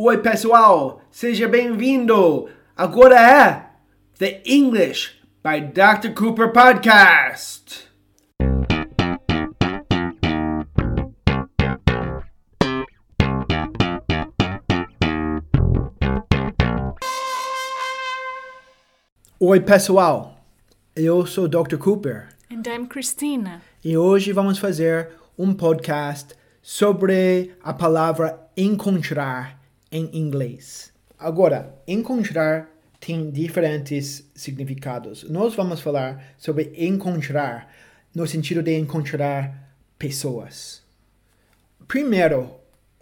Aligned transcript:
Oi, 0.00 0.18
pessoal, 0.18 1.00
seja 1.10 1.48
bem-vindo. 1.48 2.48
Agora 2.76 3.16
é 3.20 3.66
The 4.16 4.42
English 4.46 5.20
by 5.42 5.60
Dr. 5.60 6.14
Cooper 6.14 6.52
Podcast. 6.52 7.88
Oi, 19.40 19.60
pessoal. 19.60 20.34
Eu 20.94 21.24
sou 21.26 21.48
Dr. 21.48 21.76
Cooper 21.76 22.28
And 22.50 22.62
I'm 22.66 22.86
Christina. 22.86 23.62
e 23.84 23.96
hoje 23.96 24.32
vamos 24.32 24.58
fazer 24.58 25.10
um 25.38 25.54
podcast 25.54 26.34
sobre 26.60 27.54
a 27.62 27.72
palavra 27.72 28.38
encontrar 28.56 29.57
em 29.90 30.16
inglês. 30.16 30.92
Agora, 31.18 31.74
encontrar 31.86 32.68
tem 33.00 33.30
diferentes 33.30 34.28
significados. 34.34 35.24
Nós 35.28 35.54
vamos 35.54 35.80
falar 35.80 36.34
sobre 36.36 36.72
encontrar 36.76 37.72
no 38.14 38.26
sentido 38.26 38.62
de 38.62 38.76
encontrar 38.76 39.72
pessoas. 39.98 40.82
Primeiro, 41.86 42.50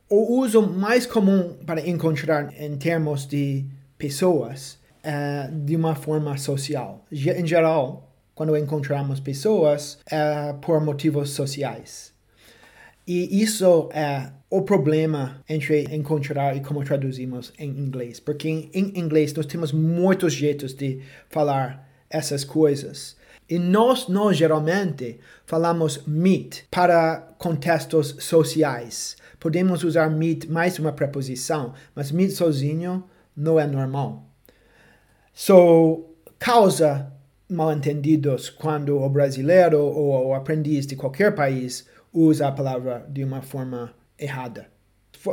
o 0.09 0.39
uso 0.39 0.63
mais 0.63 1.07
comum 1.07 1.55
para 1.67 1.87
encontrar 1.87 2.53
em 2.61 2.77
termos 2.77 3.27
de 3.27 3.65
pessoas 3.99 4.79
é 5.03 5.49
de 5.51 5.75
uma 5.75 5.95
forma 5.95 6.37
social. 6.37 7.05
Em 7.11 7.47
geral, 7.47 8.13
quando 8.35 8.57
encontramos 8.57 9.19
pessoas, 9.19 9.99
é 10.11 10.53
por 10.61 10.81
motivos 10.81 11.31
sociais. 11.31 12.13
E 13.07 13.41
isso 13.43 13.89
é 13.93 14.33
o 14.51 14.63
problema 14.63 15.43
entre 15.49 15.85
encontrar 15.95 16.57
e 16.57 16.61
como 16.61 16.85
traduzimos 16.85 17.53
em 17.59 17.71
inglês. 17.71 18.19
Porque 18.19 18.49
em, 18.49 18.71
inglês 18.99 19.33
nós 19.33 19.47
temos 19.47 19.73
muitos 19.73 20.33
jeitos 20.33 20.75
de 20.75 21.01
falar 21.29 21.89
essas 22.11 22.45
coisas. 22.45 23.17
E 23.49 23.59
nós, 23.59 24.09
nós 24.09 24.37
geralmente 24.37 25.21
falamos 25.47 26.03
meet 26.07 26.65
para 26.71 27.35
contextos 27.39 28.17
sociais. 28.19 29.17
Podemos 29.39 29.85
usar 29.85 30.11
meet 30.11 30.47
mais 30.47 30.79
uma 30.79 30.93
preposição, 30.93 31.75
mas 31.95 32.11
meet 32.11 32.33
sozinho 32.33 33.05
não 33.37 33.61
é 33.61 33.67
normal. 33.67 34.25
So, 35.33 36.07
causa 36.39 37.13
mal-entendidos 37.49 38.51
quando 38.51 38.99
o 39.01 39.09
brasileiro 39.09 39.79
ou 39.81 40.29
o 40.29 40.35
aprendiz 40.35 40.87
de 40.87 40.97
qualquer 40.97 41.35
país 41.35 41.87
usa 42.19 42.49
a 42.49 42.53
palavra 42.53 43.07
de 43.09 43.23
uma 43.23 43.43
forma 43.43 43.93
errada. 44.19 44.69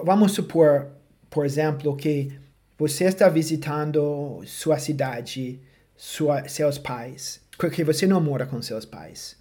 Vamos 0.03 0.33
supor, 0.33 0.89
por 1.29 1.45
exemplo, 1.45 1.95
que 1.95 2.37
você 2.77 3.05
está 3.05 3.29
visitando 3.29 4.41
sua 4.45 4.77
cidade, 4.77 5.61
sua, 5.95 6.47
seus 6.49 6.77
pais, 6.77 7.39
porque 7.57 7.83
você 7.83 8.05
não 8.05 8.19
mora 8.19 8.45
com 8.45 8.61
seus 8.61 8.83
pais. 8.85 9.37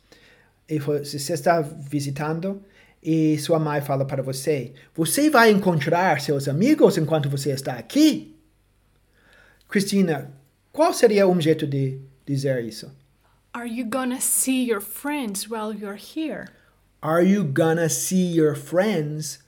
E 0.69 0.79
vo- 0.79 0.98
você 1.05 1.33
está 1.33 1.61
visitando 1.61 2.63
e 3.03 3.37
sua 3.39 3.59
mãe 3.59 3.81
fala 3.81 4.05
para 4.05 4.23
você: 4.23 4.73
Você 4.95 5.29
vai 5.29 5.51
encontrar 5.51 6.20
seus 6.20 6.47
amigos 6.48 6.97
enquanto 6.97 7.29
você 7.29 7.51
está 7.51 7.73
aqui? 7.75 8.37
Cristina, 9.69 10.31
qual 10.73 10.93
seria 10.93 11.27
um 11.27 11.41
jeito 11.41 11.67
de 11.67 11.98
dizer 12.27 12.63
isso? 12.65 12.93
Are 13.53 13.69
you 13.69 13.85
gonna 13.87 14.20
see 14.20 14.69
your 14.70 14.81
friends 14.81 15.48
while 15.51 15.73
you're 15.77 15.97
here? 15.98 16.47
Are 17.05 17.20
you 17.20 17.42
gonna 17.42 17.89
see 17.89 18.33
your 18.33 18.55
friends 18.55 19.41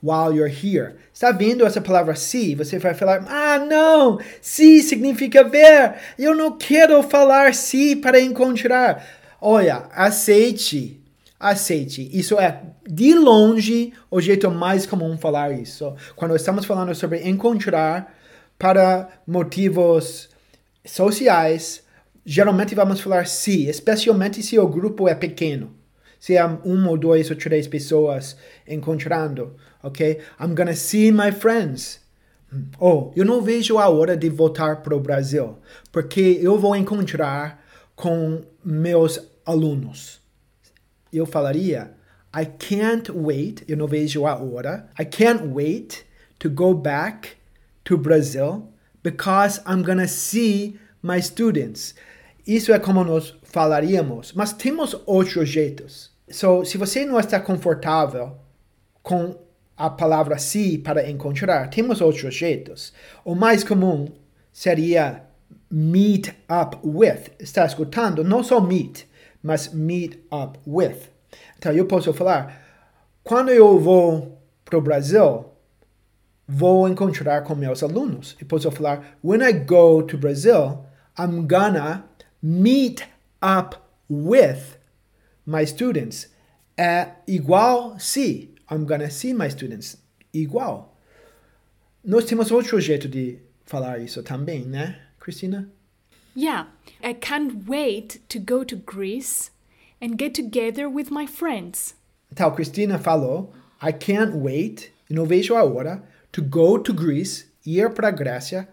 while 0.00 0.32
you're 0.32 0.46
here? 0.46 0.94
Está 1.12 1.32
vendo 1.32 1.66
essa 1.66 1.80
palavra 1.80 2.14
see? 2.14 2.54
Você 2.54 2.78
vai 2.78 2.94
falar, 2.94 3.24
ah, 3.28 3.58
não! 3.58 4.20
See 4.40 4.80
significa 4.80 5.42
ver. 5.42 5.96
Eu 6.16 6.36
não 6.36 6.56
quero 6.56 7.02
falar 7.02 7.52
see 7.52 7.96
para 7.96 8.20
encontrar. 8.20 9.04
Olha, 9.40 9.88
aceite. 9.92 11.00
Aceite. 11.40 12.08
Isso 12.16 12.38
é 12.38 12.62
de 12.88 13.12
longe 13.12 13.92
o 14.08 14.20
jeito 14.20 14.48
mais 14.48 14.86
comum 14.86 15.18
falar 15.18 15.50
isso. 15.50 15.92
Quando 16.14 16.36
estamos 16.36 16.64
falando 16.64 16.94
sobre 16.94 17.28
encontrar 17.28 18.14
para 18.56 19.08
motivos 19.26 20.28
sociais, 20.84 21.82
geralmente 22.24 22.72
vamos 22.76 23.00
falar 23.00 23.26
se, 23.26 23.66
especialmente 23.66 24.44
se 24.44 24.56
o 24.60 24.68
grupo 24.68 25.08
é 25.08 25.14
pequeno. 25.16 25.79
Se 26.20 26.38
há 26.38 26.46
uma 26.46 26.90
ou 26.90 26.98
duas 26.98 27.30
ou 27.30 27.36
três 27.36 27.66
pessoas 27.66 28.36
encontrando, 28.68 29.56
ok? 29.82 30.20
I'm 30.38 30.54
gonna 30.54 30.76
see 30.76 31.10
my 31.10 31.32
friends. 31.32 32.00
Oh, 32.78 33.10
eu 33.16 33.24
não 33.24 33.40
vejo 33.40 33.78
a 33.78 33.88
hora 33.88 34.16
de 34.16 34.28
voltar 34.28 34.82
para 34.82 34.94
o 34.94 35.00
Brasil, 35.00 35.56
porque 35.90 36.38
eu 36.42 36.58
vou 36.58 36.76
encontrar 36.76 37.64
com 37.96 38.42
meus 38.64 39.20
alunos. 39.46 40.20
Eu 41.12 41.24
falaria, 41.26 41.92
I 42.34 42.44
can't 42.46 43.10
wait, 43.10 43.64
eu 43.66 43.76
não 43.76 43.86
vejo 43.86 44.26
a 44.26 44.36
hora, 44.36 44.88
I 44.98 45.04
can't 45.04 45.44
wait 45.46 46.04
to 46.38 46.50
go 46.50 46.74
back 46.74 47.30
to 47.84 47.96
Brazil 47.96 48.68
because 49.02 49.60
I'm 49.66 49.82
gonna 49.82 50.08
see 50.08 50.78
my 51.02 51.20
students. 51.22 51.94
Isso 52.46 52.72
é 52.72 52.78
como 52.78 53.04
nós 53.04 53.34
falaríamos, 53.42 54.32
mas 54.32 54.52
temos 54.52 55.00
outros 55.06 55.48
jeitos. 55.48 56.09
So, 56.30 56.64
se 56.64 56.78
você 56.78 57.04
não 57.04 57.18
está 57.18 57.40
confortável 57.40 58.36
com 59.02 59.36
a 59.76 59.90
palavra 59.90 60.38
se 60.38 60.78
para 60.78 61.08
encontrar, 61.08 61.68
temos 61.70 62.00
outros 62.00 62.34
jeitos. 62.34 62.92
O 63.24 63.34
mais 63.34 63.64
comum 63.64 64.08
seria 64.52 65.24
meet 65.70 66.28
up 66.48 66.78
with. 66.84 67.32
Está 67.38 67.66
escutando? 67.66 68.22
Não 68.22 68.44
só 68.44 68.60
meet, 68.60 69.06
mas 69.42 69.72
meet 69.72 70.18
up 70.32 70.58
with. 70.66 70.96
Então, 71.58 71.72
eu 71.72 71.86
posso 71.86 72.12
falar, 72.12 72.62
quando 73.24 73.50
eu 73.50 73.78
vou 73.78 74.38
para 74.64 74.78
o 74.78 74.82
Brasil, 74.82 75.46
vou 76.46 76.88
encontrar 76.88 77.42
com 77.42 77.54
meus 77.54 77.82
alunos. 77.82 78.36
E 78.40 78.44
posso 78.44 78.70
falar, 78.70 79.18
when 79.22 79.40
I 79.42 79.52
go 79.52 80.02
to 80.02 80.16
Brazil, 80.16 80.84
I'm 81.18 81.46
gonna 81.46 82.04
meet 82.42 83.02
up 83.42 83.76
with 84.08 84.79
my 85.50 85.66
students. 85.66 86.28
É 86.76 87.08
igual 87.26 87.98
se. 87.98 88.54
I'm 88.70 88.84
gonna 88.84 89.10
see 89.10 89.34
my 89.34 89.50
students. 89.50 89.98
Igual. 90.32 90.96
Nós 92.04 92.24
temos 92.24 92.50
outro 92.50 92.80
jeito 92.80 93.08
de 93.08 93.38
falar 93.66 93.98
isso 93.98 94.22
também, 94.22 94.64
né, 94.64 94.98
Cristina? 95.18 95.68
Yeah, 96.36 96.68
I 97.02 97.12
can't 97.14 97.68
wait 97.68 98.20
to 98.28 98.38
go 98.38 98.64
to 98.64 98.76
Greece 98.76 99.50
and 100.00 100.16
get 100.16 100.34
together 100.34 100.88
with 100.88 101.10
my 101.10 101.26
friends. 101.26 101.94
Então, 102.32 102.50
Cristina 102.52 102.98
falou, 102.98 103.52
I 103.82 103.92
can't 103.92 104.36
wait, 104.36 104.92
não 105.10 105.26
vejo 105.26 105.56
a 105.56 105.64
hora, 105.64 106.02
to 106.30 106.40
go 106.40 106.78
to 106.78 106.94
Greece, 106.94 107.46
ir 107.66 107.90
para 107.90 108.08
a 108.08 108.12
Grécia, 108.12 108.68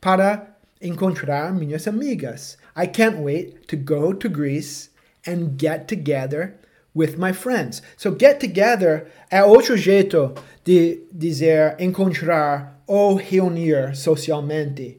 para 0.00 0.56
encontrar 0.80 1.52
minhas 1.52 1.88
amigas. 1.88 2.56
I 2.76 2.86
can't 2.86 3.18
wait 3.18 3.66
to 3.66 3.76
go 3.76 4.14
to 4.14 4.30
Greece 4.30 4.89
and 5.26 5.56
get 5.58 5.86
together 5.86 6.54
with 6.94 7.16
my 7.16 7.32
friends. 7.32 7.82
So, 7.96 8.10
get 8.10 8.40
together 8.40 9.06
é 9.30 9.42
outro 9.42 9.76
jeito 9.76 10.34
de 10.64 11.02
dizer 11.12 11.76
encontrar 11.78 12.82
ou 12.86 13.14
reunir 13.14 13.94
socialmente. 13.94 14.98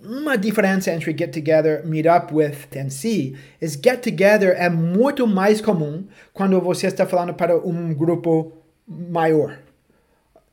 Uma 0.00 0.36
diferença 0.36 0.90
entre 0.90 1.12
get 1.16 1.32
together, 1.32 1.84
meet 1.84 2.06
up 2.06 2.34
with 2.34 2.66
and 2.76 2.90
see 2.90 3.36
is 3.60 3.76
get 3.76 4.02
together 4.02 4.54
é 4.56 4.68
muito 4.68 5.26
mais 5.26 5.60
comum 5.60 6.04
quando 6.32 6.60
você 6.60 6.88
está 6.88 7.06
falando 7.06 7.34
para 7.34 7.56
um 7.56 7.94
grupo 7.94 8.52
maior. 8.86 9.58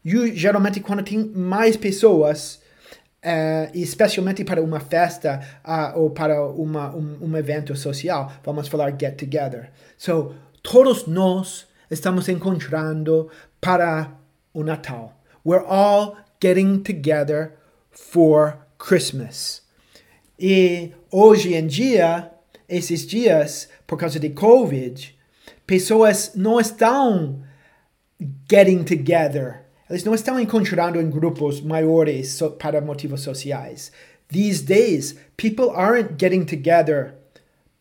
You, 0.05 0.33
geralmente 0.35 0.79
quando 0.79 1.03
tem 1.03 1.31
mais 1.35 1.75
pessoas, 1.75 2.61
eh, 3.21 3.69
especialmente 3.73 4.43
para 4.43 4.61
uma 4.61 4.79
festa 4.79 5.39
ah, 5.63 5.93
ou 5.95 6.09
para 6.09 6.45
uma, 6.45 6.95
um, 6.95 7.17
um 7.21 7.37
evento 7.37 7.75
social, 7.75 8.31
vamos 8.43 8.67
falar 8.67 8.95
get 8.99 9.17
together. 9.17 9.71
So, 9.97 10.35
todos 10.63 11.05
nós 11.05 11.67
estamos 11.89 12.29
encontrando 12.29 13.29
para 13.59 14.11
o 14.53 14.63
Natal. 14.63 15.19
We're 15.45 15.65
all 15.65 16.17
getting 16.41 16.79
together 16.79 17.53
for 17.91 18.57
Christmas. 18.77 19.63
E 20.39 20.93
hoje 21.11 21.53
em 21.53 21.67
dia, 21.67 22.31
esses 22.67 23.05
dias, 23.05 23.67
por 23.85 23.97
causa 23.97 24.19
de 24.19 24.29
Covid, 24.29 25.17
pessoas 25.67 26.31
não 26.35 26.59
estão 26.59 27.41
getting 28.49 28.83
together. 28.83 29.65
Eles 29.89 30.03
não 30.03 30.13
estão 30.13 30.39
encontrando 30.39 30.99
em 31.01 31.09
grupos 31.09 31.61
maiores 31.61 32.33
so- 32.33 32.51
para 32.51 32.79
motivos 32.81 33.21
sociais. 33.21 33.91
These 34.27 34.63
days, 34.63 35.15
people 35.35 35.71
aren't 35.73 36.13
getting 36.19 36.43
together 36.45 37.15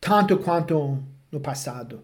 tanto 0.01 0.37
quanto 0.39 1.03
no 1.31 1.39
passado. 1.39 2.01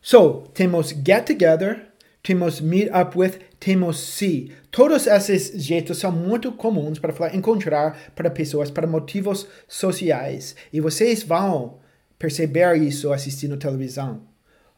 So, 0.00 0.44
temos 0.54 0.90
get 0.92 1.24
together, 1.26 1.88
temos 2.22 2.60
meet 2.60 2.88
up 2.94 3.18
with, 3.18 3.40
temos 3.58 3.98
se. 3.98 4.52
Todos 4.70 5.06
esses 5.06 5.52
jeitos 5.62 5.98
são 5.98 6.12
muito 6.12 6.52
comuns 6.52 6.98
para 6.98 7.12
falar 7.12 7.34
encontrar 7.34 8.12
para 8.14 8.30
pessoas 8.30 8.70
para 8.70 8.86
motivos 8.86 9.46
sociais. 9.66 10.54
E 10.72 10.80
vocês 10.80 11.22
vão 11.22 11.78
perceber 12.18 12.76
isso 12.76 13.12
assistindo 13.12 13.56
televisão. 13.56 14.22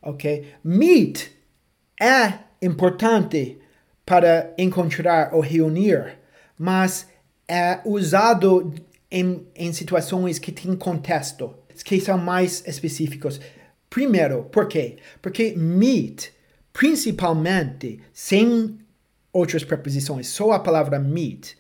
Ok? 0.01 0.47
Meet 0.65 1.29
é 2.01 2.39
importante 2.63 3.59
para 4.07 4.55
encontrar 4.57 5.35
ou 5.35 5.41
reunir, 5.41 6.17
mas 6.57 7.09
é 7.49 7.81
usado 7.85 8.73
em, 9.11 9.45
em 9.55 9.73
situações 9.73 10.39
que 10.39 10.53
têm 10.53 10.77
contexto, 10.77 11.53
que 11.85 12.01
são 12.01 12.17
mais 12.17 12.63
específicos. 12.67 13.41
Primeiro, 13.91 14.45
por 14.45 14.69
quê? 14.69 14.97
Porque 15.21 15.55
meet, 15.57 16.29
principalmente, 16.73 18.01
sem 18.13 18.79
outras 19.33 19.65
preposições, 19.65 20.29
só 20.29 20.53
a 20.53 20.61
palavra 20.61 20.99
meet, 21.01 21.55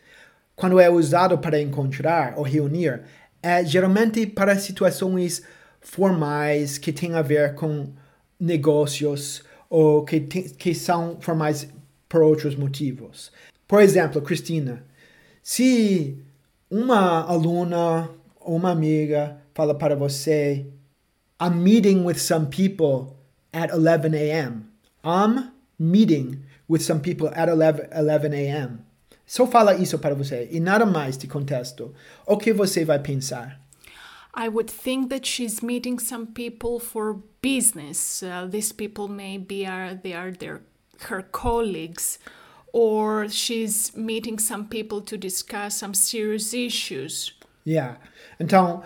quando 0.55 0.81
é 0.81 0.89
usado 0.89 1.39
para 1.39 1.61
encontrar 1.61 2.35
ou 2.37 2.45
reunir, 2.45 3.03
é 3.43 3.65
geralmente 3.65 4.25
para 4.27 4.59
situações 4.59 5.43
formais 5.81 6.79
que 6.79 6.93
têm 6.93 7.15
a 7.15 7.23
ver 7.23 7.55
com 7.55 7.93
negócios 8.39 9.43
ou 9.69 10.05
que, 10.05 10.21
que 10.21 10.75
são 10.75 11.19
formais 11.21 11.69
por 12.09 12.23
outros 12.23 12.55
motivos. 12.55 13.33
Por 13.67 13.81
exemplo, 13.83 14.23
Cristina, 14.23 14.85
se 15.43 16.19
uma 16.71 17.23
aluna 17.23 18.11
ou 18.41 18.57
uma 18.57 18.71
amiga 18.71 19.39
fala 19.55 19.75
para 19.75 19.97
você, 19.97 20.67
I'm 21.41 21.57
meeting 21.63 22.05
with 22.05 22.19
some 22.19 22.47
people 22.47 23.17
at 23.53 23.73
11 23.73 24.15
a.m. 24.15 24.67
I'm 25.05 25.53
meeting 25.79 26.43
with 26.69 26.81
some 26.81 27.01
people 27.01 27.29
at 27.29 27.49
11, 27.49 27.89
11 27.93 28.35
a.m. 28.35 28.79
Só 29.27 29.47
fala 29.47 29.75
isso 29.75 29.99
para 29.99 30.15
você 30.15 30.49
e 30.53 30.61
nada 30.61 30.87
mais 30.87 31.19
de 31.19 31.27
contexto. 31.27 31.93
O 32.27 32.37
que 32.37 32.53
você 32.53 32.85
vai 32.85 33.01
pensar? 33.01 33.61
I 34.37 34.49
would 34.49 34.71
think 34.71 35.09
that 35.09 35.27
she's 35.27 35.63
meeting 35.63 35.99
some 35.99 36.27
people 36.27 36.79
for 36.79 37.23
business. 37.43 38.23
Uh, 38.23 38.47
these 38.49 38.73
people 38.73 39.09
maybe 39.09 39.67
are 39.67 39.95
they 39.95 40.13
are 40.13 40.31
their 40.31 40.61
her 41.03 41.23
colleagues, 41.23 42.19
or 42.73 43.29
she's 43.29 43.97
meeting 43.97 44.39
some 44.39 44.67
people 44.67 45.01
to 45.01 45.17
discuss 45.17 45.77
some 45.77 45.95
serious 45.95 46.53
issues. 46.53 47.33
Yeah. 47.65 47.97
Então, 48.39 48.83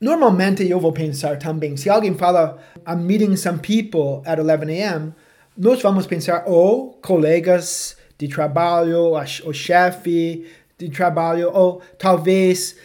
normalmente 0.00 0.68
eu 0.68 0.80
vou 0.80 0.92
pensar 0.92 1.38
também, 1.38 1.76
se 1.76 1.88
alguém 1.88 2.14
fala 2.14 2.58
I'm 2.86 3.04
meeting 3.04 3.36
some 3.36 3.58
people 3.58 4.22
at 4.24 4.38
11 4.38 4.70
a.m., 4.70 5.14
nós 5.56 5.80
vamos 5.82 6.06
pensar 6.06 6.44
ou 6.46 6.94
colegas 7.00 7.96
de 8.18 8.28
trabalho, 8.28 9.12
o 9.44 9.52
chefe 9.52 10.46
de 10.78 10.88
trabalho, 10.88 11.50
ou 11.52 11.80
talvez 11.98 12.76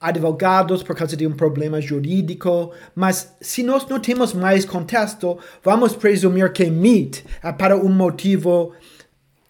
advogados 0.00 0.82
por 0.82 0.96
causa 0.96 1.14
de 1.14 1.26
um 1.26 1.32
problema 1.32 1.80
jurídico, 1.80 2.72
mas 2.94 3.36
se 3.40 3.62
nós 3.62 3.86
não 3.86 4.00
temos 4.00 4.32
mais 4.32 4.64
contexto, 4.64 5.38
vamos 5.62 5.94
presumir 5.94 6.50
que 6.52 6.70
meet 6.70 7.22
é 7.42 7.52
para 7.52 7.76
um 7.76 7.90
motivo 7.90 8.72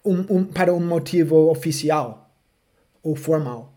um, 0.03 0.25
um, 0.29 0.43
para 0.43 0.73
um 0.73 0.79
motivo 0.79 1.49
oficial 1.49 2.29
ou 3.01 3.15
formal. 3.15 3.73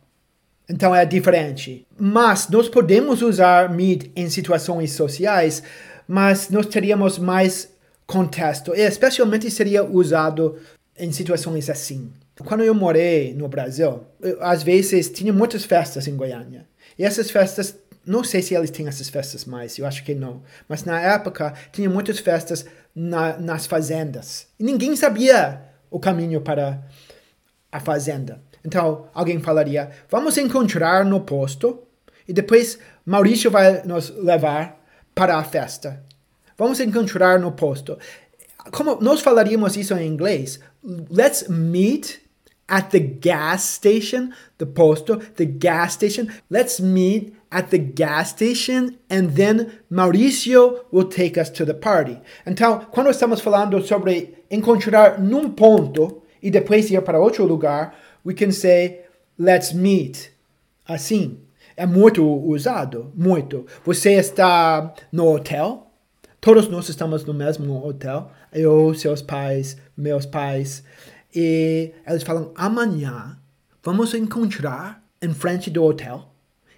Então 0.69 0.95
é 0.95 1.05
diferente. 1.05 1.87
Mas 1.99 2.49
nós 2.49 2.69
podemos 2.69 3.23
usar 3.23 3.71
meet 3.71 4.11
em 4.17 4.29
situações 4.29 4.93
sociais, 4.93 5.63
mas 6.09 6.49
nós 6.51 6.67
teríamos 6.67 7.19
mais 7.19 7.73
contexto, 8.07 8.75
e 8.75 8.81
especialmente 8.81 9.51
seria 9.51 9.85
usado 9.85 10.57
em 10.99 11.11
situações 11.13 11.71
assim. 11.71 12.11
Quando 12.43 12.65
eu 12.65 12.75
morei 12.75 13.33
no 13.33 13.47
Brasil, 13.47 14.05
eu, 14.21 14.43
às 14.43 14.63
vezes 14.63 15.11
tinha 15.11 15.33
muitas 15.33 15.65
festas 15.65 16.09
em 16.09 16.17
Goiânia. 16.17 16.67
E 16.99 17.05
essas 17.05 17.31
festas, 17.31 17.77
não 18.05 18.25
sei 18.25 18.43
se 18.43 18.55
eles 18.55 18.71
têm 18.71 18.89
essas 18.89 19.09
festas 19.09 19.45
mais, 19.45 19.79
eu 19.79 19.87
acho 19.87 20.03
que 20.03 20.15
não. 20.15 20.43
Mas 20.69 20.85
na 20.85 21.01
época 21.01 21.55
tinha 21.71 21.89
muitas 21.89 22.19
festas 22.19 22.67
na, 22.95 23.39
nas 23.39 23.67
fazendas. 23.67 24.49
E 24.59 24.65
ninguém 24.65 24.97
sabia 24.97 25.63
o 25.91 26.01
caminho 26.01 26.41
para 26.41 26.83
a 27.71 27.79
fazenda. 27.79 28.43
Então 28.65 29.09
alguém 29.15 29.41
falaria: 29.41 29.91
vamos 30.11 30.37
encontrar 30.37 31.05
no 31.05 31.21
posto 31.21 31.83
e 32.27 32.33
depois 32.33 32.79
Maurício 33.07 33.51
vai 33.51 33.83
nos 33.85 34.11
levar 34.11 34.83
para 35.15 35.37
a 35.37 35.45
festa. 35.45 36.03
Vamos 36.57 36.81
encontrar 36.81 37.39
no 37.39 37.53
posto. 37.53 37.99
Como 38.73 38.97
nós 39.01 39.21
falaríamos 39.21 39.77
isso 39.77 39.95
em 39.95 40.07
inglês? 40.07 40.59
Let's 41.11 41.49
meet 41.49 42.24
at 42.69 42.91
the 42.91 43.01
gas 43.01 43.65
station, 43.65 44.33
the 44.59 44.67
posto, 44.67 45.17
the 45.37 45.47
gas 45.47 45.95
station. 45.95 46.33
Let's 46.51 46.81
meet 46.81 47.35
at 47.51 47.71
the 47.71 47.79
gas 47.79 48.31
station 48.31 48.99
and 49.09 49.37
then 49.37 49.81
Mauricio 49.91 50.85
will 50.91 51.09
take 51.09 51.39
us 51.39 51.51
to 51.51 51.65
the 51.65 51.75
party. 51.75 52.21
Então, 52.47 52.87
quando 52.91 53.11
estamos 53.11 53.41
falando 53.41 53.83
sobre 53.83 54.45
encontrar 54.51 55.21
num 55.21 55.51
ponto 55.51 56.23
e 56.43 56.51
depois 56.51 56.91
ir 56.91 57.01
para 57.03 57.21
outro 57.21 57.45
lugar, 57.45 57.95
we 58.25 58.35
can 58.35 58.51
say 58.51 59.05
let's 59.39 59.73
meet. 59.73 60.31
Assim, 60.87 61.39
é 61.77 61.87
muito 61.87 62.25
usado, 62.25 63.13
muito. 63.15 63.67
Você 63.85 64.13
está 64.13 64.95
no 65.11 65.33
hotel, 65.33 65.91
todos 66.41 66.69
nós 66.69 66.89
estamos 66.89 67.25
no 67.25 67.35
mesmo 67.35 67.87
hotel, 67.87 68.31
eu, 68.53 68.95
seus 68.95 69.23
pais, 69.23 69.77
meus 69.97 70.27
pais, 70.27 70.85
e 71.35 71.93
eles 72.07 72.23
falam: 72.23 72.53
amanhã 72.55 73.39
vamos 73.83 74.15
encontrar 74.15 75.03
em 75.21 75.33
frente 75.35 75.71
do 75.71 75.83
hotel 75.83 76.31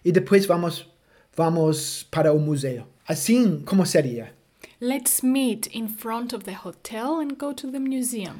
e 0.04 0.10
depois 0.10 0.46
vamos 0.46 0.90
vamos 1.36 2.04
para 2.10 2.32
o 2.32 2.40
museu. 2.40 2.86
Assim 3.06 3.60
como 3.60 3.84
seria? 3.84 4.34
Let's 4.80 5.22
meet 5.22 5.68
in 5.74 5.88
front 5.88 6.32
of 6.32 6.44
the 6.44 6.56
hotel 6.64 7.20
and 7.20 7.36
go 7.38 7.52
to 7.54 7.70
the 7.70 7.78
museum. 7.78 8.36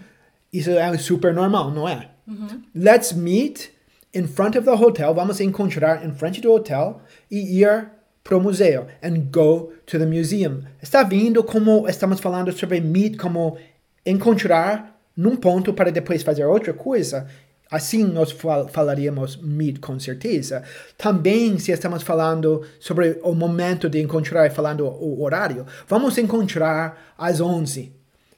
Isso 0.53 0.71
é 0.71 0.99
super 0.99 1.35
normal, 1.35 1.71
não 1.71 1.89
é? 1.89 2.11
Uhum. 2.27 2.63
Let's 2.75 3.13
meet 3.13 3.71
in 4.15 4.27
front 4.27 4.57
of 4.57 4.65
the 4.65 4.73
hotel. 4.73 5.15
Vamos 5.15 5.41
encontrar 5.41 6.05
em 6.05 6.13
frente 6.13 6.41
do 6.41 6.53
hotel 6.53 7.01
e 7.31 7.61
ir 7.63 7.91
para 8.25 8.37
o 8.37 8.41
museu 8.41 8.87
and 9.03 9.31
go 9.31 9.73
to 9.87 9.99
the 9.99 10.07
museum. 10.07 10.63
Está 10.83 11.03
vindo 11.03 11.45
como 11.45 11.89
estamos 11.89 12.21
falando 12.21 12.53
sobre 12.53 12.81
meet 12.81 13.17
como 13.17 13.57
encontrar 14.05 14.96
num 15.17 15.37
ponto 15.37 15.73
para 15.73 15.91
depois 15.91 16.23
fazer 16.23 16.45
outra 16.45 16.75
coisa, 16.75 17.27
assim 17.71 18.05
nós 18.05 18.31
fal 18.31 18.69
falaríamos 18.69 19.37
meet 19.37 19.81
com 19.81 19.99
certeza. 19.99 20.63
Também, 20.97 21.59
se 21.59 21.73
estamos 21.73 22.03
falando 22.03 22.63
sobre 22.79 23.19
o 23.23 23.35
momento 23.35 23.89
de 23.89 24.01
encontrar, 24.01 24.51
falando 24.51 24.87
o 24.87 25.23
horário, 25.23 25.67
vamos 25.89 26.19
encontrar 26.19 27.15
às 27.17 27.41
11. 27.41 27.93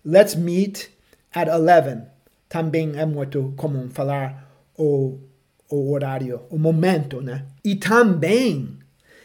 Let's 0.04 0.34
meet 0.34 0.88
at 1.34 1.48
11. 1.48 2.02
Também 2.48 2.92
é 2.96 3.04
muito 3.04 3.52
comum 3.56 3.88
falar 3.90 4.48
o, 4.76 5.18
o 5.68 5.92
horário, 5.92 6.42
o 6.48 6.58
momento, 6.58 7.20
né? 7.20 7.44
E 7.64 7.74
também, 7.74 8.78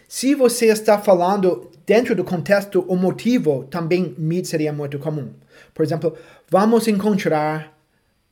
se 0.07 0.35
você 0.35 0.65
está 0.65 0.97
falando 0.97 1.71
dentro 1.85 2.15
do 2.15 2.23
contexto, 2.23 2.83
o 2.87 2.95
motivo, 2.95 3.65
também 3.65 4.13
meet 4.17 4.45
seria 4.45 4.73
muito 4.73 4.99
comum. 4.99 5.29
Por 5.73 5.83
exemplo, 5.83 6.17
vamos 6.49 6.87
encontrar 6.87 7.77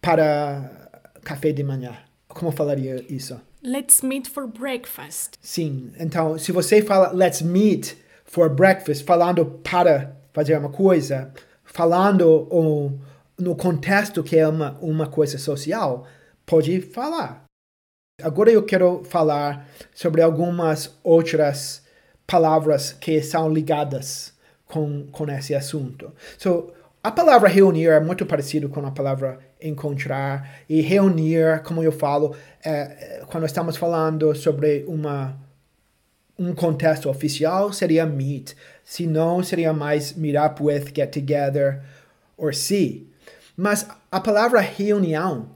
para 0.02 0.90
café 1.24 1.52
de 1.52 1.64
manhã. 1.64 1.98
Como 2.28 2.52
falaria 2.52 3.06
isso? 3.10 3.40
Let's 3.64 4.02
meet 4.02 4.28
for 4.28 4.48
breakfast. 4.48 5.36
Sim, 5.42 5.92
então 6.00 6.38
se 6.38 6.52
você 6.52 6.82
fala 6.82 7.12
let's 7.12 7.42
meet 7.42 7.96
for 8.26 8.50
breakfast, 8.50 9.04
falando 9.04 9.46
para 9.46 10.16
fazer 10.34 10.58
uma 10.58 10.70
coisa, 10.70 11.32
falando 11.64 12.48
um, 12.52 13.00
no 13.38 13.56
contexto 13.56 14.24
que 14.24 14.38
é 14.38 14.48
uma, 14.48 14.78
uma 14.82 15.08
coisa 15.08 15.38
social, 15.38 16.08
pode 16.46 16.82
falar. 16.82 17.44
Agora 18.22 18.52
eu 18.52 18.64
quero 18.64 19.04
falar 19.04 19.68
sobre 19.94 20.22
algumas 20.22 20.98
outras 21.04 21.84
palavras 22.26 22.94
que 22.94 23.22
são 23.22 23.52
ligadas 23.52 24.34
com, 24.66 25.08
com 25.08 25.30
esse 25.30 25.54
assunto. 25.54 26.14
So, 26.38 26.72
a 27.04 27.12
palavra 27.12 27.50
reunir 27.50 27.88
é 27.88 28.00
muito 28.00 28.26
parecido 28.26 28.70
com 28.70 28.86
a 28.86 28.92
palavra 28.92 29.40
encontrar. 29.60 30.62
E 30.70 30.82
reunir, 30.82 31.62
como 31.64 31.84
eu 31.84 31.92
falo, 31.92 32.36
é, 32.64 33.24
quando 33.28 33.46
estamos 33.46 33.76
falando 33.76 34.36
sobre 34.36 34.86
uma, 34.88 35.36
um 36.38 36.54
contexto 36.54 37.10
oficial, 37.10 37.74
seria 37.74 38.06
meet. 38.06 38.54
Se 38.84 39.08
não, 39.08 39.42
seria 39.42 39.74
mais 39.74 40.14
meet 40.14 40.36
up 40.36 40.62
with, 40.62 40.92
get 40.94 41.12
together, 41.12 41.82
or 42.38 42.54
see. 42.54 43.10
Mas 43.58 43.88
a 44.12 44.20
palavra 44.20 44.60
reunião 44.60 45.50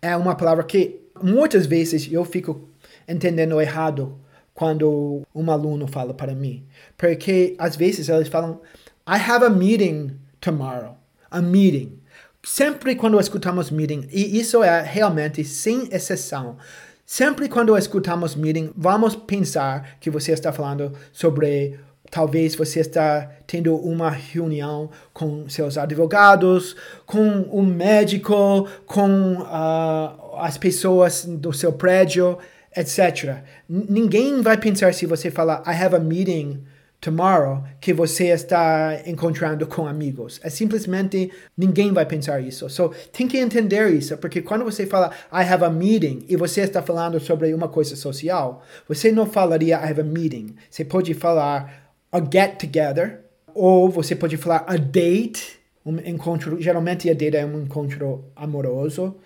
é 0.00 0.16
uma 0.16 0.36
palavra 0.36 0.62
que 0.62 1.00
muitas 1.20 1.66
vezes 1.66 2.10
eu 2.12 2.24
fico 2.24 2.68
entendendo 3.08 3.60
errado 3.60 4.16
quando 4.54 5.22
um 5.34 5.50
aluno 5.50 5.88
fala 5.88 6.14
para 6.14 6.34
mim. 6.34 6.64
Porque 6.96 7.56
às 7.58 7.74
vezes 7.74 8.08
eles 8.08 8.28
falam, 8.28 8.60
I 9.08 9.16
have 9.16 9.44
a 9.44 9.50
meeting 9.50 10.16
tomorrow. 10.40 10.96
A 11.30 11.40
meeting. 11.40 11.98
sempre 12.42 12.94
quando 12.94 13.20
escutamos 13.20 13.70
meeting, 13.70 14.08
e 14.10 14.38
isso 14.38 14.62
é 14.62 14.80
realmente 14.80 15.44
sem 15.44 15.88
exceção, 15.92 16.56
sempre 17.04 17.48
quando 17.48 17.76
escutamos 17.76 18.34
meeting, 18.34 18.72
vamos 18.76 19.14
pensar 19.14 19.98
que 20.00 20.08
você 20.08 20.32
está 20.32 20.52
falando 20.52 20.92
sobre 21.12 21.78
talvez 22.10 22.54
você 22.54 22.80
está 22.80 23.30
tendo 23.46 23.76
uma 23.76 24.10
reunião 24.10 24.90
com 25.12 25.48
seus 25.48 25.76
advogados, 25.76 26.74
com 27.06 27.46
um 27.52 27.62
médico, 27.62 28.68
com 28.86 29.34
uh, 29.34 30.36
as 30.38 30.56
pessoas 30.56 31.24
do 31.24 31.52
seu 31.52 31.72
prédio, 31.72 32.38
etc. 32.76 33.42
N 33.68 33.86
ninguém 33.88 34.40
vai 34.40 34.56
pensar 34.56 34.94
se 34.94 35.06
você 35.06 35.30
falar 35.30 35.62
I 35.66 35.74
have 35.74 35.94
a 35.94 36.00
meeting 36.00 36.64
tomorrow 37.00 37.62
que 37.80 37.92
você 37.92 38.28
está 38.28 39.00
encontrando 39.06 39.66
com 39.66 39.86
amigos. 39.86 40.40
É 40.42 40.50
simplesmente 40.50 41.30
ninguém 41.56 41.92
vai 41.92 42.04
pensar 42.04 42.40
isso. 42.40 42.68
So, 42.68 42.92
tem 43.12 43.28
que 43.28 43.38
entender 43.38 43.88
isso, 43.90 44.16
porque 44.18 44.42
quando 44.42 44.64
você 44.64 44.86
fala 44.86 45.12
I 45.32 45.42
have 45.42 45.64
a 45.64 45.70
meeting 45.70 46.24
e 46.28 46.36
você 46.36 46.62
está 46.62 46.82
falando 46.82 47.20
sobre 47.20 47.52
uma 47.54 47.68
coisa 47.68 47.94
social, 47.94 48.62
você 48.86 49.12
não 49.12 49.26
falaria 49.26 49.76
I 49.76 49.90
have 49.90 50.00
a 50.00 50.04
meeting. 50.04 50.56
Você 50.68 50.84
pode 50.84 51.14
falar 51.14 51.92
a 52.10 52.18
get 52.18 52.58
together 52.58 53.20
ou 53.54 53.88
você 53.88 54.14
pode 54.14 54.36
falar 54.36 54.64
a 54.66 54.76
date, 54.76 55.58
um 55.84 55.98
encontro, 55.98 56.60
geralmente 56.60 57.08
a 57.08 57.14
date 57.14 57.36
é 57.36 57.46
um 57.46 57.62
encontro 57.62 58.24
amoroso, 58.36 59.16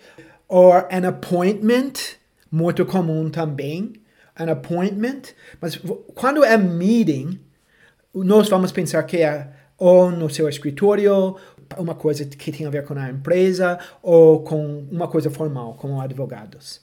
ou 0.49 0.73
an 0.73 1.09
appointment, 1.09 1.93
muito 2.51 2.85
comum 2.85 3.31
também, 3.31 3.95
an 4.39 4.51
appointment, 4.51 5.23
mas 5.61 5.81
quando 6.15 6.45
é 6.45 6.57
meeting, 6.57 7.41
nós 8.15 8.49
vamos 8.49 8.73
pensar 8.73 9.03
que 9.05 9.19
é 9.19 9.49
ou 9.79 10.11
no 10.11 10.31
seu 10.31 10.49
escritório, 10.49 11.37
uma 11.77 11.95
coisa 11.95 12.25
que 12.25 12.53
tem 12.53 12.67
a 12.67 12.71
ver 12.71 12.85
com 12.85 12.95
a 12.95 13.11
empresa, 13.11 13.79
ou 14.01 14.43
com 14.45 14.87
uma 14.91 15.09
coisa 15.09 15.31
formal, 15.31 15.75
como 15.75 16.01
advogados. 16.01 16.81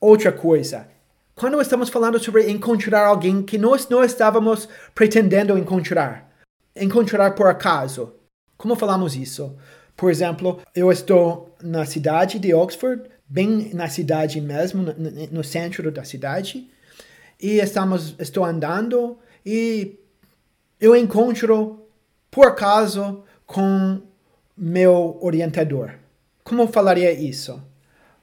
Outra 0.00 0.32
coisa, 0.32 0.88
quando 1.34 1.60
estamos 1.60 1.90
falando 1.90 2.18
sobre 2.18 2.50
encontrar 2.50 3.06
alguém 3.06 3.42
que 3.42 3.58
nós 3.58 3.88
não 3.88 4.02
estávamos 4.02 4.68
pretendendo 4.94 5.58
encontrar, 5.58 6.30
encontrar 6.74 7.34
por 7.34 7.46
acaso, 7.46 8.14
como 8.56 8.74
falamos 8.74 9.14
isso? 9.14 9.54
Por 9.94 10.10
exemplo, 10.10 10.60
eu 10.74 10.90
estou 10.90 11.54
na 11.62 11.84
cidade 11.84 12.38
de 12.38 12.54
Oxford, 12.54 13.02
bem 13.28 13.70
na 13.74 13.88
cidade 13.88 14.40
mesmo, 14.40 14.82
no 15.30 15.44
centro 15.44 15.90
da 15.90 16.04
cidade, 16.04 16.70
e 17.38 17.58
estamos, 17.58 18.14
estou 18.18 18.44
andando 18.44 19.18
e 19.46 20.00
eu 20.80 20.96
encontro, 20.96 21.86
por 22.28 22.48
acaso, 22.48 23.22
com 23.46 24.02
meu 24.56 25.16
orientador. 25.22 25.92
Como 26.42 26.66
falaria 26.66 27.12
isso? 27.12 27.62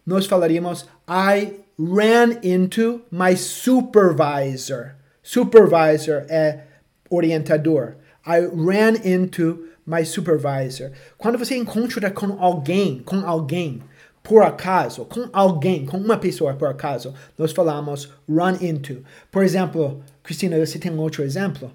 Nós 0.05 0.25
falaríamos, 0.25 0.85
I 1.07 1.61
ran 1.79 2.39
into 2.43 3.01
my 3.09 3.37
supervisor. 3.37 4.95
Supervisor 5.21 6.25
é 6.27 6.63
orientador. 7.09 7.95
I 8.27 8.41
ran 8.41 8.95
into 9.05 9.69
my 9.85 10.05
supervisor. 10.05 10.91
Quando 11.17 11.37
você 11.37 11.55
encontra 11.55 12.11
com 12.11 12.37
alguém, 12.43 12.99
com 12.99 13.25
alguém, 13.25 13.81
por 14.23 14.41
acaso, 14.41 15.03
com 15.05 15.29
alguém, 15.33 15.85
com 15.85 15.97
uma 15.97 16.17
pessoa 16.17 16.53
por 16.53 16.69
acaso, 16.69 17.13
nós 17.37 17.51
falamos 17.51 18.09
run 18.27 18.55
into. 18.61 19.03
Por 19.29 19.43
exemplo, 19.43 20.01
Cristina, 20.23 20.57
você 20.57 20.79
tem 20.79 20.97
outro 20.97 21.23
exemplo? 21.23 21.69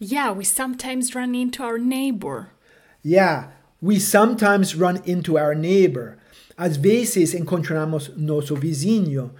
Yeah, 0.00 0.32
we 0.32 0.44
sometimes 0.44 1.12
run 1.12 1.34
into 1.34 1.64
our 1.64 1.76
neighbor. 1.76 2.50
Yeah, 3.04 3.50
we 3.82 3.98
sometimes 3.98 4.76
run 4.76 5.00
into 5.04 5.36
our 5.36 5.56
neighbor. 5.56 6.18
Às 6.56 6.76
vezes 6.76 7.34
encontramos 7.34 8.12
nosso 8.16 8.54
vizinho. 8.54 9.32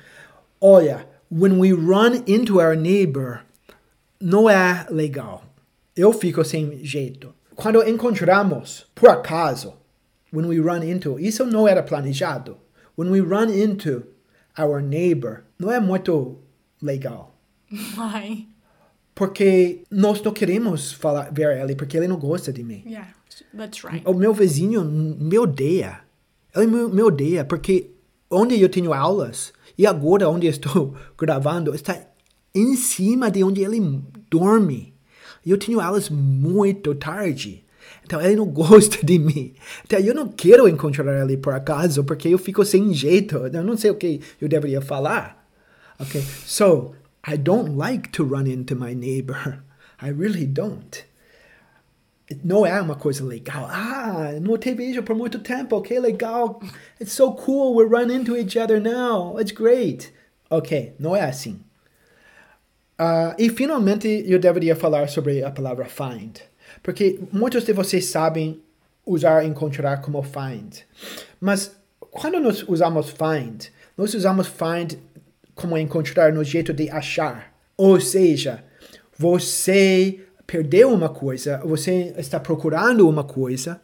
Olha, 0.61 1.07
when 1.31 1.61
we 1.61 1.73
run 1.73 2.25
into 2.27 2.61
our 2.61 2.75
neighbor, 2.75 3.43
não 4.21 4.51
é 4.51 4.85
legal. 4.91 5.45
Eu 5.95 6.13
fico 6.13 6.45
sem 6.45 6.85
jeito. 6.85 7.33
Quando 7.55 7.89
encontramos, 7.89 8.87
por 8.95 9.11
acaso, 9.11 9.75
when 10.33 10.47
we 10.47 10.59
run 10.59 10.83
into, 10.83 11.19
isso 11.19 11.45
não 11.45 11.67
era 11.67 11.83
planejado. 11.83 12.57
When 12.97 13.11
we 13.11 13.21
run 13.21 13.51
into 13.51 14.05
our 14.59 14.83
neighbor, 14.83 15.45
não 15.59 15.71
é 15.71 15.81
muito 15.81 16.39
legal. 16.83 17.35
Why? 17.71 18.49
Porque 19.15 19.83
nós 19.91 20.23
não 20.23 20.33
queremos 20.33 20.93
falar, 20.93 21.33
ver 21.33 21.61
ele, 21.61 21.75
porque 21.75 21.97
ele 21.97 22.07
não 22.07 22.19
gosta 22.19 22.53
de 22.53 22.63
mim. 22.63 22.83
Yeah, 22.87 23.13
that's 23.57 23.83
right. 23.85 24.03
O 24.07 24.15
meu 24.15 24.33
vizinho 24.33 24.85
me 24.85 25.39
odeia. 25.39 26.01
Ele 26.55 26.67
me, 26.67 27.03
odeia 27.03 27.45
porque 27.45 27.91
onde 28.31 28.61
eu 28.61 28.69
tenho 28.69 28.93
aulas 28.93 29.53
e 29.77 29.87
agora 29.87 30.29
onde 30.29 30.47
estou 30.47 30.95
gravando 31.19 31.75
está 31.75 32.01
em 32.55 32.77
cima 32.77 33.31
de 33.31 33.43
onde 33.43 33.63
ele 33.63 34.03
dorme. 34.31 34.95
Eu 35.45 35.59
tenho 35.59 35.81
aulas 35.81 36.09
muito 36.11 36.95
tarde. 36.95 37.65
Então 38.05 38.21
ele 38.21 38.37
não 38.37 38.47
gosta 38.51 39.05
de 39.05 39.19
mim. 39.19 39.55
Então 39.85 39.99
eu 39.99 40.15
não 40.15 40.29
quero 40.29 40.69
encontrar 40.69 41.23
ele 41.23 41.37
por 41.37 41.55
acaso, 41.55 42.05
porque 42.05 42.29
eu 42.29 42.39
fico 42.39 42.65
sem 42.65 42.93
jeito. 42.93 43.37
Eu 43.37 43.63
não 43.63 43.77
sei 43.77 43.91
o 43.91 43.95
que 43.95 44.21
eu 44.41 44.49
deveria 44.49 44.81
falar. 44.81 45.47
Okay? 46.01 46.23
So, 46.47 46.95
I 47.27 47.37
don't 47.37 47.77
like 47.77 48.11
to 48.11 48.25
run 48.25 48.47
into 48.47 48.77
my 48.77 48.95
neighbor. 48.95 49.63
I 50.01 50.11
really 50.11 50.47
don't. 50.47 51.05
Não 52.45 52.67
é 52.67 52.81
uma 52.81 52.95
coisa 52.95 53.25
legal. 53.25 53.67
Ah, 53.71 54.33
não 54.41 54.59
te 54.59 54.73
vejo 54.75 55.03
por 55.03 55.17
muito 55.17 55.39
tempo. 55.39 55.81
Que 55.81 55.99
legal. 55.99 56.61
It's 57.01 57.13
so 57.13 57.33
cool. 57.33 57.77
We 57.77 57.85
run 57.85 58.13
into 58.13 58.37
each 58.37 58.59
other 58.59 58.81
now. 58.81 59.41
It's 59.41 59.53
great. 59.53 60.13
Ok, 60.51 60.95
não 60.99 61.17
é 61.17 61.23
assim. 61.23 61.61
Uh, 63.01 63.33
e 63.39 63.49
finalmente 63.49 64.25
eu 64.27 64.41
deveria 64.41 64.75
falar 64.75 65.09
sobre 65.09 65.45
a 65.45 65.51
palavra 65.53 65.85
find, 65.85 66.39
porque 66.83 67.21
muitos 67.33 67.65
de 67.65 67.73
vocês 67.73 68.07
sabem 68.07 68.61
usar 69.05 69.45
encontrar 69.45 70.01
como 70.01 70.23
find. 70.23 70.81
Mas 71.41 71.77
quando 72.11 72.39
nós 72.41 72.65
usamos 72.69 73.11
find, 73.11 73.67
nós 73.97 74.15
usamos 74.15 74.47
find 74.47 74.95
como 75.55 75.77
encontrar 75.77 76.33
no 76.33 76.45
jeito 76.45 76.73
de 76.73 76.89
achar. 76.91 77.53
Ou 77.77 78.01
seja, 78.01 78.65
você 79.17 80.21
perdeu 80.47 80.93
uma 80.93 81.09
coisa, 81.09 81.59
você 81.59 82.15
está 82.17 82.39
procurando 82.39 83.09
uma 83.09 83.25
coisa 83.25 83.81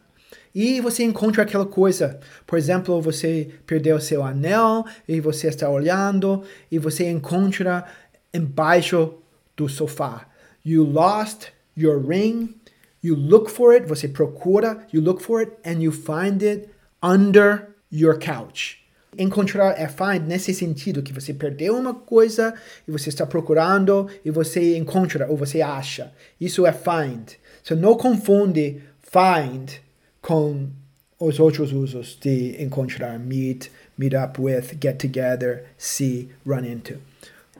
e 0.53 0.79
você 0.79 1.03
encontra 1.03 1.43
aquela 1.43 1.65
coisa. 1.65 2.19
Por 2.47 2.57
exemplo, 2.57 3.01
você 3.01 3.49
perdeu 3.67 3.99
seu 3.99 4.23
anel 4.23 4.85
e 5.07 5.19
você 5.19 5.47
está 5.47 5.69
olhando 5.69 6.43
e 6.71 6.79
você 6.79 7.09
encontra 7.09 7.85
embaixo 8.33 9.15
do 9.55 9.67
sofá. 9.67 10.27
You 10.63 10.83
lost 10.83 11.49
your 11.77 12.05
ring. 12.07 12.55
You 13.05 13.15
look 13.15 13.51
for 13.51 13.71
it, 13.71 13.85
você 13.85 14.07
procura, 14.07 14.87
you 14.91 14.99
look 14.99 15.21
for 15.21 15.39
it 15.39 15.51
and 15.63 15.79
you 15.79 15.91
find 15.91 16.41
it 16.41 16.69
under 17.03 17.67
your 17.91 18.17
couch. 18.17 18.79
Encontrar 19.15 19.79
é 19.79 19.87
find 19.87 20.27
nesse 20.27 20.55
sentido 20.55 21.03
que 21.03 21.13
você 21.13 21.31
perdeu 21.31 21.77
uma 21.77 21.93
coisa 21.93 22.55
e 22.87 22.91
você 22.91 23.09
está 23.09 23.23
procurando 23.23 24.09
e 24.25 24.31
você 24.31 24.75
encontra 24.75 25.29
ou 25.29 25.37
você 25.37 25.61
acha. 25.61 26.11
Isso 26.41 26.65
é 26.65 26.73
find. 26.73 27.33
So 27.61 27.75
não 27.75 27.95
confunde 27.95 28.81
find 29.03 29.73
com 30.19 30.69
os 31.19 31.39
outros 31.39 31.71
usos 31.71 32.17
de 32.19 32.59
encontrar, 32.59 33.19
meet, 33.19 33.69
meet 33.95 34.13
up 34.15 34.41
with, 34.41 34.79
get 34.81 34.97
together, 34.97 35.65
see, 35.77 36.31
run 36.43 36.65
into. 36.65 36.95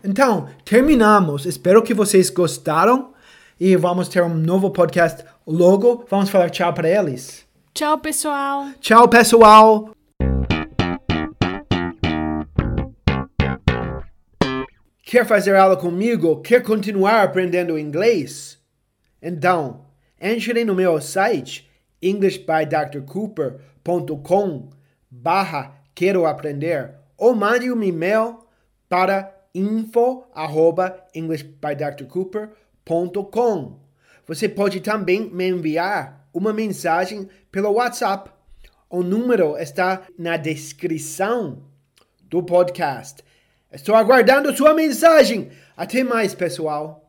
Então, 0.04 0.50
terminamos. 0.66 1.46
Espero 1.46 1.84
que 1.84 1.94
vocês 1.94 2.32
gostaram 2.32 3.14
e 3.60 3.76
vamos 3.76 4.08
ter 4.08 4.24
um 4.24 4.34
novo 4.34 4.72
podcast 4.72 5.26
logo. 5.46 6.06
Vamos 6.10 6.30
falar 6.30 6.50
tchau 6.50 6.74
para 6.74 6.90
eles. 6.90 7.46
Tchau, 7.74 7.98
pessoal. 7.98 8.68
Tchau, 8.80 9.06
pessoal. 9.08 9.92
Quer 15.04 15.26
fazer 15.26 15.56
aula 15.56 15.78
comigo? 15.78 16.42
Quer 16.42 16.62
continuar 16.64 17.24
aprendendo 17.24 17.80
inglês? 17.80 18.60
Então, 19.22 19.86
entre 20.20 20.66
no 20.66 20.74
meu 20.74 21.00
site 21.02 21.70
englishbydrcooper.com 22.02 24.70
barra 25.10 25.76
quero 25.94 26.26
aprender 26.26 26.96
ou 27.18 27.36
mande 27.36 27.72
um 27.72 27.84
e-mail 27.84 28.40
para 28.90 29.34
info 29.54 30.26
arroba 30.34 31.06
englishbydrcooper.com 31.14 32.65
Você 34.28 34.48
pode 34.48 34.80
também 34.80 35.30
me 35.30 35.50
enviar 35.50 36.28
uma 36.34 36.54
mensagem 36.54 37.28
pelo 37.52 37.72
WhatsApp. 37.74 38.30
O 38.90 39.02
número 39.02 39.58
está 39.58 40.04
na 40.18 40.38
descrição 40.38 41.64
do 42.24 42.44
podcast. 42.44 43.24
Estou 43.72 43.96
aguardando 43.96 44.56
sua 44.56 44.74
mensagem. 44.74 45.50
Até 45.76 46.04
mais, 46.04 46.34
pessoal. 46.34 47.05